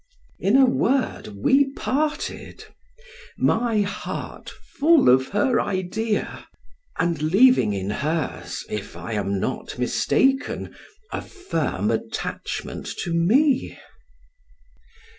In 0.39 0.55
a 0.57 0.65
word, 0.65 1.27
we 1.43 1.69
parted; 1.73 2.65
my 3.37 3.81
heart 3.81 4.49
full 4.79 5.09
of 5.09 5.27
her 5.27 5.61
idea, 5.61 6.47
and 6.97 7.21
leaving 7.21 7.71
in 7.73 7.91
hers 7.91 8.65
(if 8.67 8.97
I 8.97 9.13
am 9.13 9.39
not 9.39 9.77
mistaken) 9.77 10.75
a 11.11 11.21
firm 11.21 11.91
attachment 11.91 12.87
to 13.03 13.13
me. 13.13 13.77